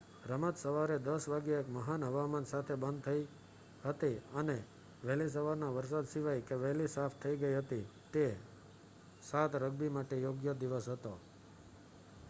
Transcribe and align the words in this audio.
રમત 0.27 0.55
સવારે 0.57 0.95
10:00 0.99 1.27
વાગ્યે 1.27 1.59
એક 1.59 1.67
મહાન 1.67 2.03
હવામાન 2.03 2.45
સાથે 2.45 2.75
બંધ 2.75 3.03
થઈ 3.03 3.27
હતી 3.83 4.17
અને 4.35 4.55
વહેલી 5.03 5.29
સવારના 5.29 5.69
વરસાદ 5.69 6.05
સિવાય 6.05 6.41
કે 6.41 6.55
વહેલી 6.55 6.87
સાફ 6.87 7.15
થઈ 7.21 7.35
ગઈ 7.35 7.55
હતી 7.55 7.85
તે 8.13 8.25
7 9.23 9.59
રગ્બી 9.59 9.89
માટે 9.89 10.15
યોગ્ય 10.15 10.53
દિવસ 10.53 10.87
હતો 10.87 11.13